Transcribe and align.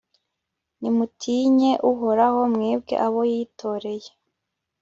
nimutinye 0.79 1.71
uhoraho, 1.91 2.39
mwebwe 2.53 2.95
abo 3.05 3.21
yitoreye 3.31 4.09